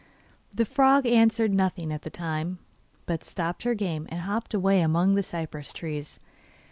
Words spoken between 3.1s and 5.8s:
stopped her game and hopped away among the cypress